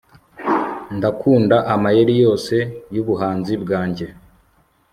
[0.97, 2.55] Ndakunda amayeri yose
[2.95, 4.07] yubuhanzi bwanjye